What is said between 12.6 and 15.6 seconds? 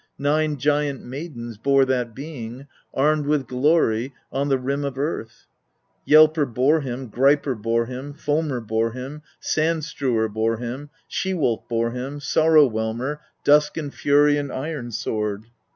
whelmer, Dusk and Fury and Ironsword.